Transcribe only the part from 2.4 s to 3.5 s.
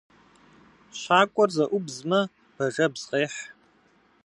бажэбз къехь.